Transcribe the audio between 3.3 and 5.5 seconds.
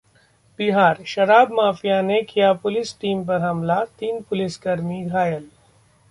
हमला, तीन पुलिसकर्मी घायल